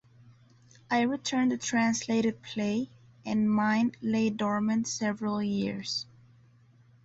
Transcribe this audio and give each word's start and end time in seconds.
I 0.89 1.01
returned 1.01 1.51
the 1.51 1.59
translated 1.59 2.41
play, 2.41 2.89
and 3.23 3.47
mine 3.47 3.91
lay 4.01 4.31
dormant 4.31 4.87
several 4.87 5.43
years. 5.43 6.07